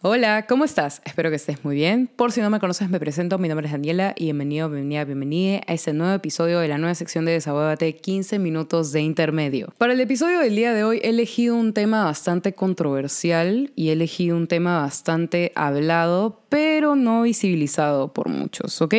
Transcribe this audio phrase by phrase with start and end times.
[0.00, 1.02] Hola, ¿cómo estás?
[1.04, 2.06] Espero que estés muy bien.
[2.06, 3.36] Por si no me conoces, me presento.
[3.36, 6.94] Mi nombre es Daniela y bienvenido, bienvenida, bienvenida a este nuevo episodio de la nueva
[6.94, 9.74] sección de Desahuévate 15 minutos de intermedio.
[9.76, 13.92] Para el episodio del día de hoy he elegido un tema bastante controversial y he
[13.92, 18.94] elegido un tema bastante hablado, pero no visibilizado por muchos, ¿ok?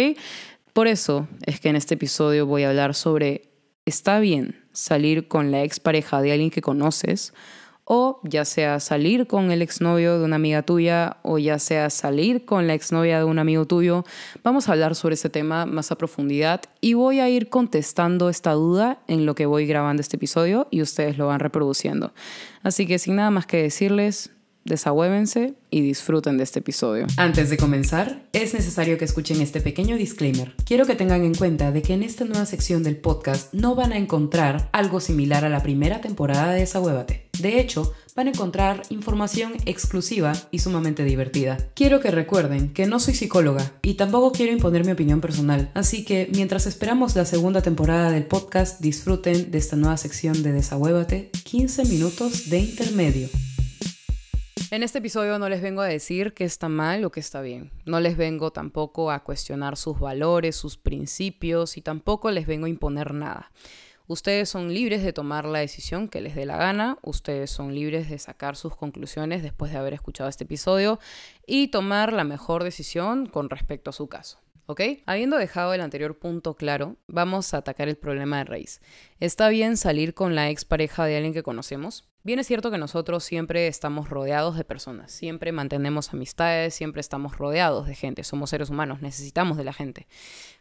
[0.73, 3.43] Por eso es que en este episodio voy a hablar sobre
[3.85, 7.33] ¿está bien salir con la expareja de alguien que conoces?
[7.91, 12.45] O ya sea salir con el exnovio de una amiga tuya o ya sea salir
[12.45, 14.05] con la exnovia de un amigo tuyo.
[14.43, 18.51] Vamos a hablar sobre ese tema más a profundidad y voy a ir contestando esta
[18.51, 22.13] duda en lo que voy grabando este episodio y ustedes lo van reproduciendo.
[22.61, 24.29] Así que sin nada más que decirles,
[24.65, 27.07] desahuévense y disfruten de este episodio.
[27.17, 30.53] Antes de comenzar, es necesario que escuchen este pequeño disclaimer.
[30.63, 33.93] Quiero que tengan en cuenta de que en esta nueva sección del podcast no van
[33.93, 37.28] a encontrar algo similar a la primera temporada de Desahuévate.
[37.39, 41.57] De hecho, van a encontrar información exclusiva y sumamente divertida.
[41.73, 46.03] Quiero que recuerden que no soy psicóloga y tampoco quiero imponer mi opinión personal, así
[46.03, 51.31] que mientras esperamos la segunda temporada del podcast, disfruten de esta nueva sección de Desahuévate,
[51.43, 53.29] 15 minutos de intermedio.
[54.71, 57.71] En este episodio no les vengo a decir que está mal o que está bien.
[57.85, 62.69] No les vengo tampoco a cuestionar sus valores, sus principios y tampoco les vengo a
[62.69, 63.49] imponer nada.
[64.09, 68.09] Ustedes son libres de tomar la decisión que les dé la gana, ustedes son libres
[68.09, 70.99] de sacar sus conclusiones después de haber escuchado este episodio
[71.45, 74.39] y tomar la mejor decisión con respecto a su caso.
[74.65, 74.81] ¿Ok?
[75.05, 78.81] Habiendo dejado el anterior punto claro, vamos a atacar el problema de raíz.
[79.19, 82.09] ¿Está bien salir con la expareja de alguien que conocemos?
[82.23, 87.37] Bien es cierto que nosotros siempre estamos rodeados de personas, siempre mantenemos amistades, siempre estamos
[87.37, 90.07] rodeados de gente, somos seres humanos, necesitamos de la gente.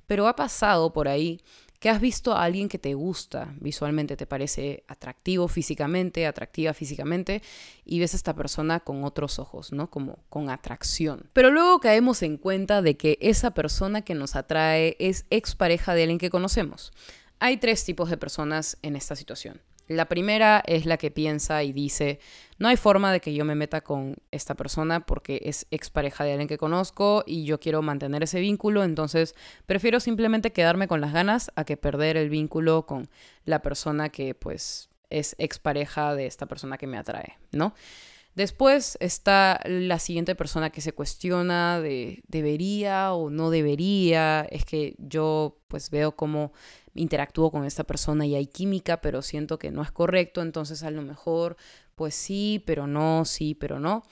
[0.06, 1.40] Pero ha pasado por ahí
[1.78, 7.42] que has visto a alguien que te gusta visualmente, te parece atractivo físicamente, atractiva físicamente,
[7.84, 9.90] y ves a esta persona con otros ojos, ¿no?
[9.90, 11.30] Como con atracción.
[11.32, 16.02] Pero luego caemos en cuenta de que esa persona que nos atrae es expareja de
[16.02, 16.92] alguien que conocemos.
[17.38, 19.60] Hay tres tipos de personas en esta situación.
[19.88, 22.20] La primera es la que piensa y dice,
[22.58, 26.32] no hay forma de que yo me meta con esta persona porque es expareja de
[26.32, 29.34] alguien que conozco y yo quiero mantener ese vínculo, entonces
[29.64, 33.08] prefiero simplemente quedarme con las ganas a que perder el vínculo con
[33.46, 37.74] la persona que pues es expareja de esta persona que me atrae, ¿no?
[38.38, 44.46] Después está la siguiente persona que se cuestiona de debería o no debería.
[44.52, 46.52] Es que yo pues veo cómo
[46.94, 50.92] interactúo con esta persona y hay química, pero siento que no es correcto, entonces a
[50.92, 51.56] lo mejor
[51.96, 54.04] pues sí, pero no, sí, pero no.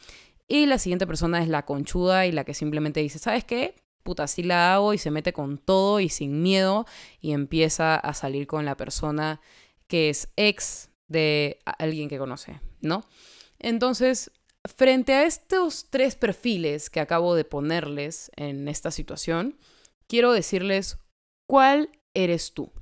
[0.48, 3.76] Y la siguiente persona es la conchuda y la que simplemente dice, ¿sabes qué?
[4.03, 6.84] Puta, sí la hago y se mete con todo y sin miedo
[7.20, 9.41] y empieza a salir con la persona
[9.87, 13.04] que es ex de alguien que conoce, ¿no?
[13.59, 14.31] Entonces,
[14.65, 19.56] frente a estos tres perfiles que acabo de ponerles en esta situación,
[20.06, 20.99] quiero decirles
[21.47, 22.72] cuál eres tú.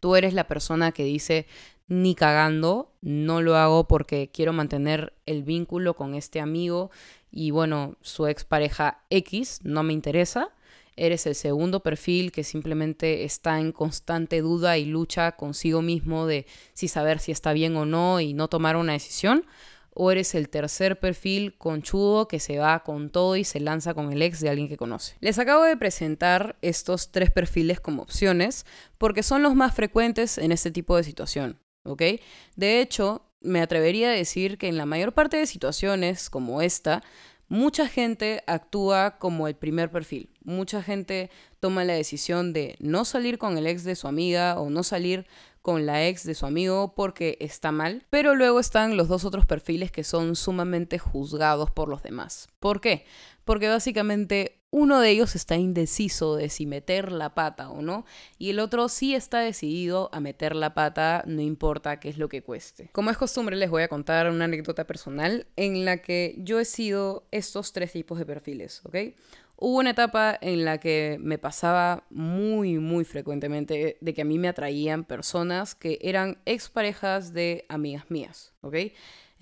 [0.00, 1.46] Tú eres la persona que dice,
[1.86, 6.90] ni cagando, no lo hago porque quiero mantener el vínculo con este amigo
[7.30, 10.50] y bueno, su expareja X no me interesa.
[10.96, 16.46] Eres el segundo perfil que simplemente está en constante duda y lucha consigo mismo de
[16.72, 19.44] si saber si está bien o no y no tomar una decisión
[19.94, 24.12] o eres el tercer perfil conchudo que se va con todo y se lanza con
[24.12, 25.16] el ex de alguien que conoce.
[25.20, 28.66] Les acabo de presentar estos tres perfiles como opciones
[28.98, 32.02] porque son los más frecuentes en este tipo de situación, ¿ok?
[32.56, 37.02] De hecho, me atrevería a decir que en la mayor parte de situaciones como esta,
[37.48, 40.30] mucha gente actúa como el primer perfil.
[40.42, 41.30] Mucha gente
[41.60, 45.26] toma la decisión de no salir con el ex de su amiga o no salir
[45.64, 49.46] con la ex de su amigo porque está mal, pero luego están los dos otros
[49.46, 52.48] perfiles que son sumamente juzgados por los demás.
[52.60, 53.06] ¿Por qué?
[53.46, 58.04] Porque básicamente uno de ellos está indeciso de si meter la pata o no,
[58.38, 62.28] y el otro sí está decidido a meter la pata, no importa qué es lo
[62.28, 62.90] que cueste.
[62.90, 66.64] Como es costumbre, les voy a contar una anécdota personal en la que yo he
[66.64, 68.96] sido estos tres tipos de perfiles, ¿ok?
[69.58, 74.40] Hubo una etapa en la que me pasaba muy, muy frecuentemente de que a mí
[74.40, 78.74] me atraían personas que eran exparejas de amigas mías, ¿ok?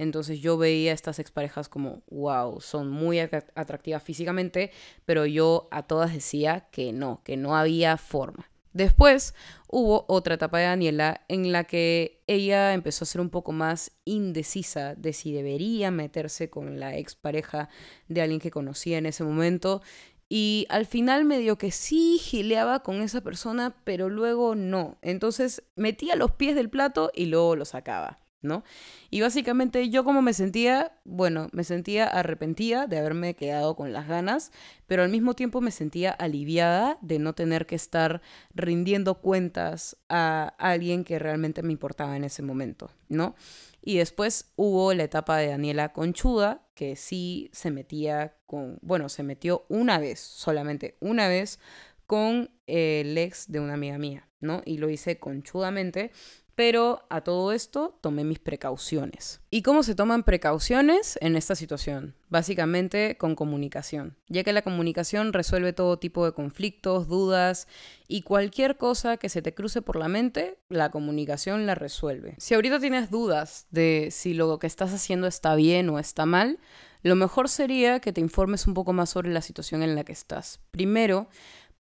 [0.02, 4.70] Entonces yo veía a estas exparejas como, wow, son muy atractivas físicamente,
[5.04, 8.50] pero yo a todas decía que no, que no había forma.
[8.72, 9.34] Después
[9.68, 13.92] hubo otra etapa de Daniela en la que ella empezó a ser un poco más
[14.04, 17.68] indecisa de si debería meterse con la expareja
[18.08, 19.82] de alguien que conocía en ese momento.
[20.28, 24.96] Y al final medio que sí gileaba con esa persona, pero luego no.
[25.02, 28.21] Entonces metía los pies del plato y luego lo sacaba.
[28.42, 28.64] ¿No?
[29.10, 34.08] Y básicamente yo como me sentía, bueno, me sentía arrepentida de haberme quedado con las
[34.08, 34.52] ganas,
[34.86, 38.20] pero al mismo tiempo me sentía aliviada de no tener que estar
[38.54, 43.34] rindiendo cuentas a alguien que realmente me importaba en ese momento, ¿no?
[43.80, 49.24] Y después hubo la etapa de Daniela Conchuda, que sí se metía con, bueno, se
[49.24, 51.58] metió una vez, solamente una vez,
[52.06, 54.62] con el ex de una amiga mía, ¿no?
[54.64, 56.12] Y lo hice conchudamente
[56.54, 59.40] pero a todo esto tomé mis precauciones.
[59.50, 62.14] ¿Y cómo se toman precauciones en esta situación?
[62.28, 67.68] Básicamente con comunicación, ya que la comunicación resuelve todo tipo de conflictos, dudas
[68.08, 72.34] y cualquier cosa que se te cruce por la mente, la comunicación la resuelve.
[72.38, 76.58] Si ahorita tienes dudas de si lo que estás haciendo está bien o está mal,
[77.02, 80.12] lo mejor sería que te informes un poco más sobre la situación en la que
[80.12, 80.60] estás.
[80.70, 81.28] Primero,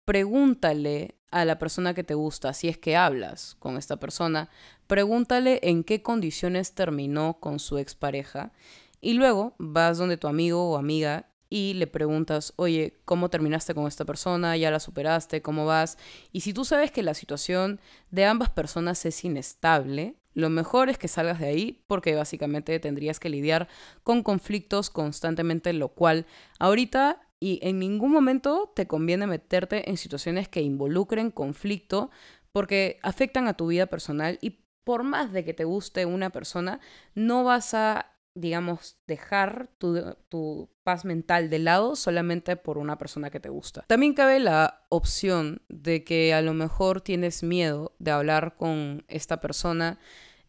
[0.04, 4.48] pregúntale a la persona que te gusta, si es que hablas con esta persona,
[4.86, 8.52] pregúntale en qué condiciones terminó con su expareja
[9.00, 13.86] y luego vas donde tu amigo o amiga y le preguntas, oye, ¿cómo terminaste con
[13.86, 14.56] esta persona?
[14.56, 15.42] ¿Ya la superaste?
[15.42, 15.98] ¿Cómo vas?
[16.32, 17.80] Y si tú sabes que la situación
[18.10, 23.20] de ambas personas es inestable, lo mejor es que salgas de ahí porque básicamente tendrías
[23.20, 23.68] que lidiar
[24.02, 26.26] con conflictos constantemente, lo cual
[26.58, 32.08] ahorita y en ningún momento te conviene meterte en situaciones que involucren conflicto
[32.52, 36.78] porque afectan a tu vida personal y por más de que te guste una persona,
[37.16, 43.30] no vas a, digamos, dejar tu, tu, paz mental de lado solamente por una persona
[43.30, 43.84] que te gusta.
[43.88, 49.40] También cabe la opción de que a lo mejor tienes miedo de hablar con esta
[49.40, 49.98] persona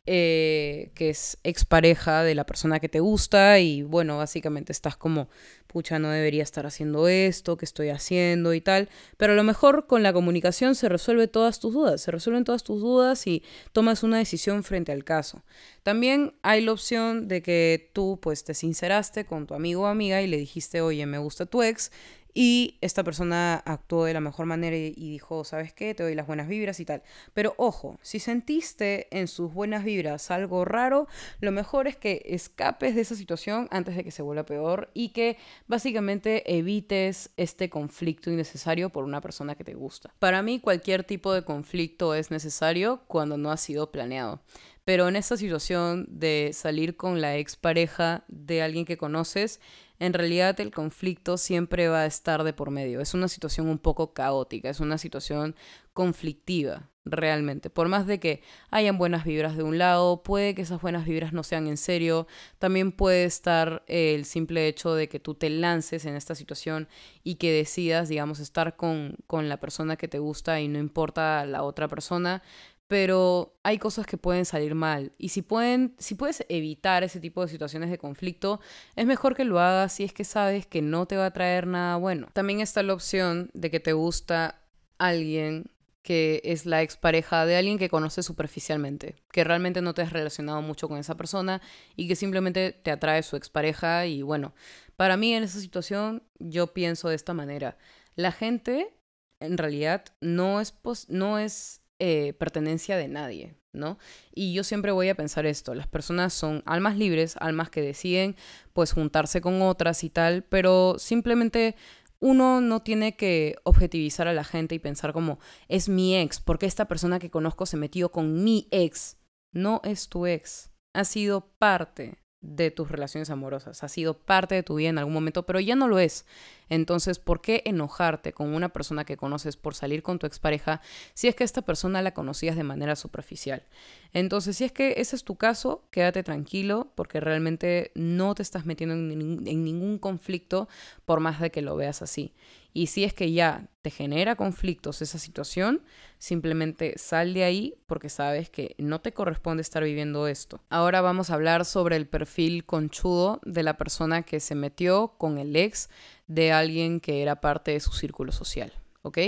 [0.06, 5.30] eh, que es expareja de la persona que te gusta y bueno, básicamente estás como,
[5.68, 9.88] pucha, no debería estar haciendo esto, que estoy haciendo y tal, pero a lo mejor
[9.88, 14.04] con la comunicación se resuelve todas tus dudas, se resuelven todas tus dudas y tomas
[14.04, 15.44] una decisión frente al caso.
[15.84, 20.22] También hay la opción de que tú pues te sinceraste con tu amigo o amiga
[20.22, 21.92] y le dijiste, oye, me gusta tu ex
[22.34, 25.94] y esta persona actuó de la mejor manera y, dijo, ¿sabes qué?
[25.94, 27.04] Te doy las buenas vibras y tal.
[27.34, 31.08] Pero ojo, si sentiste en sus buenas vibras algo raro,
[31.42, 35.10] lo mejor es que escapes de esa situación antes de que se vuelva peor y
[35.10, 35.38] que
[35.68, 40.14] básicamente evites este conflicto innecesario por una persona que te gusta.
[40.18, 44.42] Para mí cualquier tipo de conflicto es necesario cuando no ha sido planeado.
[44.86, 49.62] Pero en esta situación de salir con la expareja de alguien que conoces,
[50.04, 53.00] en realidad el conflicto siempre va a estar de por medio.
[53.00, 55.56] Es una situación un poco caótica, es una situación
[55.94, 57.70] conflictiva, realmente.
[57.70, 61.32] Por más de que hayan buenas vibras de un lado, puede que esas buenas vibras
[61.32, 62.28] no sean en serio,
[62.60, 66.90] también puede estar el simple hecho de que tú te lances en esta situación
[67.24, 71.46] y que decidas, digamos, estar con, con la persona que te gusta y no importa
[71.46, 72.44] la otra persona
[72.88, 75.14] pero hay cosas que pueden salir mal.
[75.18, 78.60] Y si pueden si puedes evitar ese tipo de situaciones de conflicto
[78.96, 81.68] es mejor que lo hagas si es que sabes que no te va a traer
[81.68, 82.28] nada bueno.
[82.34, 84.62] También está la opción de que te gusta
[84.98, 85.72] alguien
[86.04, 90.62] que es la expareja de alguien que conoces superficialmente, que realmente no te has relacionado
[90.62, 91.62] mucho con esa persona
[91.96, 94.54] y que simplemente te atrae su expareja y bueno,
[94.98, 97.78] para mí en esa situación yo pienso de esta manera,
[98.16, 98.94] la gente
[99.40, 100.74] en realidad no es,
[101.08, 103.98] no es eh, pertenencia de nadie, ¿no?
[104.36, 108.36] Y yo siempre voy a pensar esto, las personas son almas libres, almas que deciden
[108.74, 111.78] pues juntarse con otras y tal, pero simplemente
[112.20, 116.66] uno no tiene que objetivizar a la gente y pensar como es mi ex, porque
[116.66, 119.16] esta persona que conozco se metió con mi ex.
[119.54, 124.64] No es tu ex, ha sido parte de tus relaciones amorosas, ha sido parte de
[124.64, 126.26] tu vida en algún momento, pero ya no lo es.
[126.70, 130.82] Entonces, ¿por qué enojarte con una persona que conoces por salir con tu expareja
[131.14, 133.64] si es que esta persona la conocías de manera superficial?
[134.12, 138.66] Entonces, si es que ese es tu caso, quédate tranquilo porque realmente no te estás
[138.66, 140.68] metiendo en, en ningún conflicto
[141.06, 142.34] por más de que lo veas así.
[142.74, 145.84] Y si es que ya te genera conflictos esa situación,
[146.18, 150.62] simplemente sal de ahí porque sabes que no te corresponde estar viviendo esto.
[150.70, 155.38] Ahora vamos a hablar sobre el perfil conchudo de la persona que se metió con
[155.38, 155.90] el ex
[156.28, 159.20] de alguien que era parte de su círculo social, ¿ok?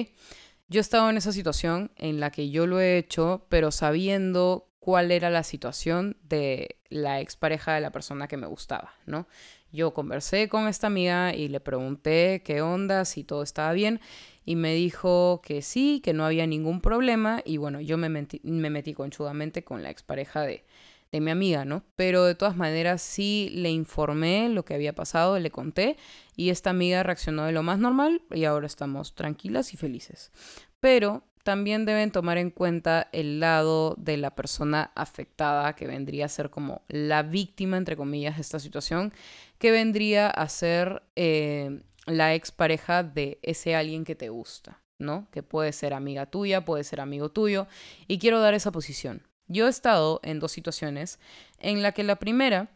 [0.68, 4.72] Yo he estado en esa situación en la que yo lo he hecho, pero sabiendo
[4.80, 9.28] cuál era la situación de la expareja de la persona que me gustaba, ¿no?
[9.76, 14.00] Yo conversé con esta amiga y le pregunté qué onda, si todo estaba bien,
[14.46, 18.70] y me dijo que sí, que no había ningún problema, y bueno, yo me, me
[18.70, 20.64] metí conchudamente con la expareja de,
[21.12, 21.84] de mi amiga, ¿no?
[21.98, 25.98] Pero de todas maneras sí le informé lo que había pasado, le conté,
[26.38, 30.32] y esta amiga reaccionó de lo más normal, y ahora estamos tranquilas y felices.
[30.80, 36.28] Pero también deben tomar en cuenta el lado de la persona afectada, que vendría a
[36.28, 39.14] ser como la víctima, entre comillas, de esta situación,
[39.60, 45.28] que vendría a ser eh, la expareja de ese alguien que te gusta, ¿no?
[45.30, 47.68] Que puede ser amiga tuya, puede ser amigo tuyo,
[48.08, 49.22] y quiero dar esa posición.
[49.48, 51.20] Yo he estado en dos situaciones
[51.60, 52.72] en la que la primera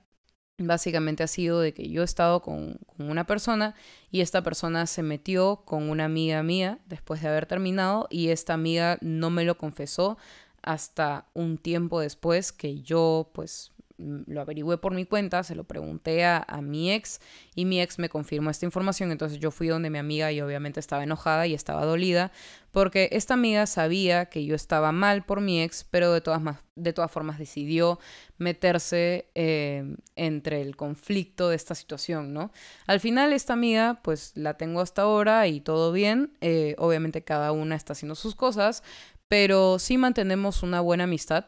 [0.60, 3.76] básicamente ha sido de que yo he estado con, una persona
[4.12, 8.54] y esta persona se metió con una amiga mía después de haber terminado y esta
[8.54, 10.18] amiga no me lo confesó
[10.62, 16.24] hasta un tiempo después que yo pues lo averigüé por mi cuenta, se lo pregunté
[16.26, 17.20] a, mi ex
[17.56, 20.80] y mi ex me confirmó esta información, entonces yo fui donde mi amiga y obviamente
[20.80, 22.32] estaba enojada y estaba dolida
[22.72, 26.42] porque esta amiga sabía que yo estaba mal por mi ex, pero de todas,
[26.76, 28.00] de todas formas decidió
[28.38, 32.52] meterse eh, entre el conflicto de esta situación, ¿no?
[32.88, 37.52] Al final esta amiga pues la tengo hasta ahora y todo bien, eh, obviamente cada
[37.52, 38.84] una está haciendo sus cosas,
[39.28, 41.46] pero sí mantenemos una buena amistad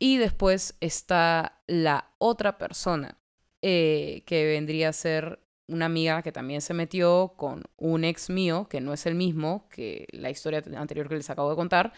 [0.00, 3.18] y después está la otra persona,
[3.62, 8.66] eh, que vendría a ser una amiga que también se metió con un ex mío,
[8.68, 11.92] que no es el mismo que la historia anterior que les acabo de contar.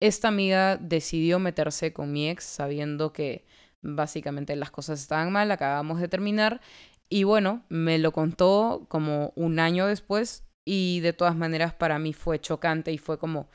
[0.00, 3.46] Esta amiga decidió meterse con mi ex sabiendo que
[3.80, 6.60] básicamente las cosas estaban mal, acabamos de terminar.
[7.08, 12.12] Y bueno, me lo contó como un año después y de todas maneras para mí
[12.12, 13.48] fue chocante y fue como,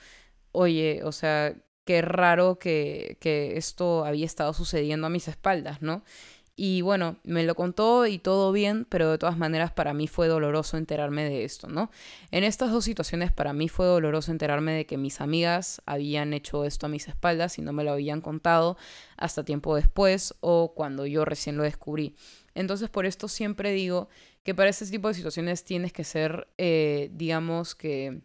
[0.54, 1.54] oye, o sea,
[1.92, 3.18] qué raro que,
[3.58, 6.06] esto había estado sucediendo a mis espaldas, ¿no?
[6.56, 10.30] Y bueno, me lo contó y todo bien, pero de todas maneras para mí fue
[10.30, 11.92] doloroso enterarme de esto, ¿no?
[12.30, 16.64] En estas dos situaciones para mí fue doloroso enterarme de que mis amigas habían hecho
[16.64, 18.78] esto a mis espaldas y no me lo habían contado
[19.18, 22.16] hasta tiempo después o cuando yo recién lo descubrí.
[22.56, 24.08] Entonces por esto siempre digo
[24.44, 28.22] que para este tipo de situaciones tienes que ser, eh, digamos que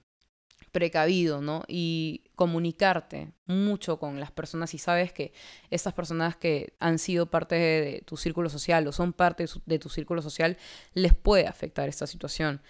[0.70, 1.64] precavido, ¿no?
[1.66, 5.32] Y comunicarte mucho con las personas y sabes que
[5.70, 9.88] estas personas que han sido parte de, tu círculo social o son parte de, tu
[9.88, 10.58] círculo social,
[10.94, 12.62] les puede afectar esta situación.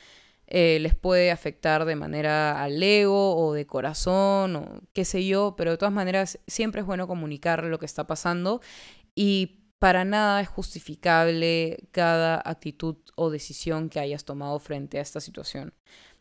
[0.47, 5.57] Eh, les puede afectar de manera al ego o de corazón o qué sé yo,
[5.57, 8.61] pero de todas maneras siempre es bueno comunicar lo que está pasando
[9.17, 15.21] y para nada es justificable cada actitud o decisión que hayas tomado frente a esta
[15.21, 15.75] situación.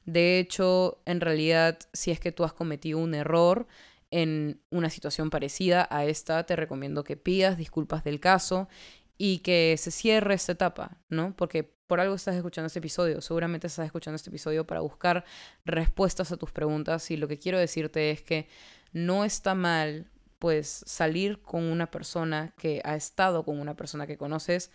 [0.06, 3.68] De hecho, en realidad, si es que tú has cometido un error
[4.12, 8.70] en una situación parecida a esta, te recomiendo que pidas disculpas del caso
[9.18, 11.36] y que se cierre esta etapa, ¿no?
[11.36, 15.26] Porque por algo estás escuchando este episodio, seguramente estás escuchando este episodio para buscar
[15.66, 18.48] respuestas a tus preguntas y lo que quiero decirte es que
[18.92, 20.10] no está mal
[20.40, 24.72] pues salir con una persona que ha estado con una persona que conoces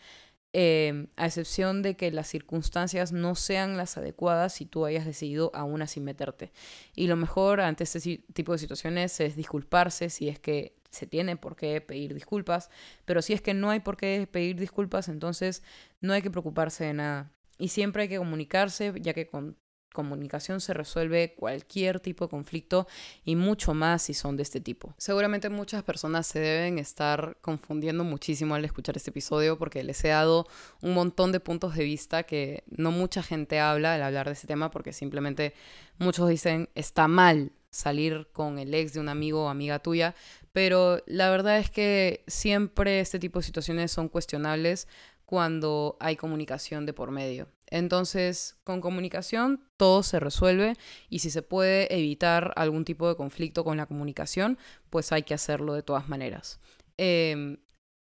[0.52, 5.52] Em, a excepción de que las circunstancias no sean las adecuadas si tú hayas decidido
[5.54, 6.50] aún así meterte.
[6.96, 8.00] Y lo mejor ante este
[8.32, 12.68] tipo de situaciones es disculparse si es que se tiene por qué pedir disculpas,
[13.04, 15.62] pero si es que no hay por qué pedir disculpas, entonces
[16.00, 17.32] no hay que preocuparse de nada.
[17.58, 19.56] Y siempre hay que comunicarse, ya que con
[19.92, 22.86] comunicación se resuelve cualquier tipo de conflicto
[23.24, 24.94] y mucho más si son de este tipo.
[24.98, 30.08] Seguramente muchas personas se deben estar confundiendo muchísimo al escuchar este episodio porque les he
[30.08, 30.46] dado
[30.80, 34.46] un montón de puntos de vista que no mucha gente habla al hablar de este
[34.46, 35.54] tema porque simplemente
[35.98, 40.14] muchos dicen está mal salir con el ex de un amigo o amiga tuya,
[40.52, 44.88] pero la verdad es que siempre este tipo de situaciones son cuestionables
[45.24, 47.46] cuando hay comunicación de por medio.
[47.70, 50.74] Entonces, con comunicación todo se resuelve
[51.08, 54.58] y si se puede evitar algún tipo de conflicto con la comunicación,
[54.90, 56.60] pues hay que hacerlo de todas maneras.
[56.96, 57.58] Em,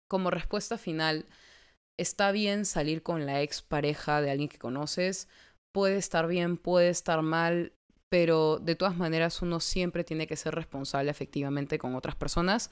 [0.07, 1.25] como respuesta final,
[1.97, 5.27] está bien salir con la ex pareja de alguien que conoces,
[5.71, 7.73] puede estar bien, puede estar mal,
[8.09, 12.71] pero de todas maneras uno siempre tiene que ser responsable efectivamente con otras personas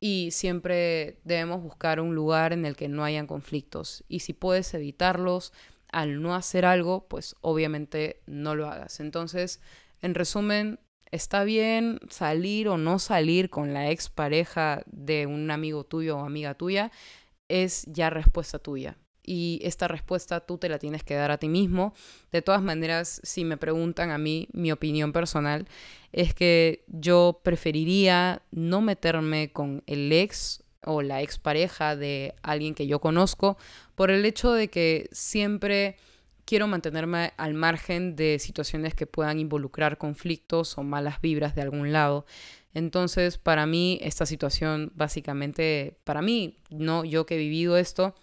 [0.00, 4.02] y siempre debemos buscar un lugar en el que no hayan conflictos.
[4.08, 5.52] Y si puedes evitarlos
[5.92, 9.00] al no hacer algo, pues obviamente no lo hagas.
[9.00, 9.60] Entonces,
[10.00, 10.80] en resumen,
[11.10, 16.54] está bien salir o no salir con la expareja de un amigo tuyo o amiga
[16.54, 16.90] tuya,
[17.48, 21.48] es ya respuesta tuya y esta respuesta tú te la tienes que dar a ti
[21.48, 21.94] mismo.
[22.32, 25.66] De todas maneras, si me preguntan a mí, mi opinión personal
[26.12, 32.86] es que yo preferiría no meterme con el ex o la expareja de alguien que
[32.86, 33.56] yo conozco
[33.94, 35.96] por el hecho de que siempre
[36.44, 41.92] quiero mantenerme al margen de situaciones que puedan involucrar conflictos o malas vibras de algún
[41.92, 42.26] lado.
[42.74, 48.14] Entonces, para mí, esta situación, básicamente, para mí, no, yo que he vivido esto,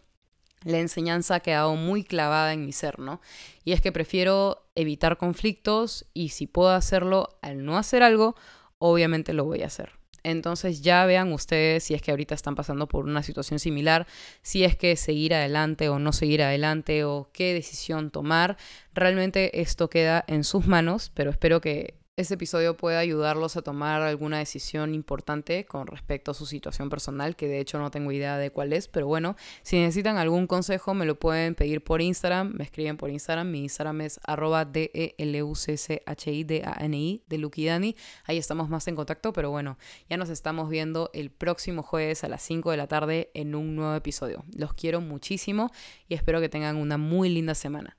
[0.63, 3.21] la enseñanza ha quedado muy clavada en mi ser, ¿no?
[3.63, 8.35] Y es que prefiero evitar conflictos y si puedo hacerlo al no hacer algo
[8.79, 9.98] obviamente lo voy a hacer.
[10.23, 14.07] Entonces ya vean ustedes si es que ahorita están pasando por una situación similar,
[14.41, 18.57] si es que seguir adelante o no seguir adelante o qué decisión tomar.
[18.93, 24.01] Realmente esto queda en sus manos, pero espero que este episodio puede ayudarlos a tomar
[24.01, 28.37] alguna decisión importante con respecto a su situación personal, que de hecho no tengo idea
[28.37, 32.55] de cuál es, pero bueno, si necesitan algún consejo me lo pueden pedir por Instagram,
[32.57, 36.29] me escriben por Instagram, mi Instagram es arroba d e l u c c h
[36.29, 37.95] i d a n i de Lukidani,
[38.25, 39.77] ahí estamos más en contacto, pero bueno,
[40.09, 43.77] ya nos estamos viendo el próximo jueves a las 5 de la tarde en un
[43.77, 44.43] nuevo episodio.
[44.57, 45.71] Los quiero muchísimo
[46.09, 47.95] y espero que tengan una muy linda semana.